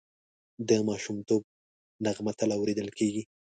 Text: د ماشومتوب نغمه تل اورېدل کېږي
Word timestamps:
د 0.69 0.69
ماشومتوب 0.87 1.41
نغمه 2.05 2.31
تل 2.39 2.49
اورېدل 2.57 2.87
کېږي 2.97 3.23